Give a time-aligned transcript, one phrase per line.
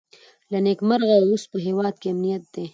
[0.51, 2.65] له نېکمرغه اوس په هېواد کې امنیت دی.